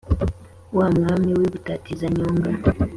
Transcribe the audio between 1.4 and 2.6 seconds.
butazika, nyonga,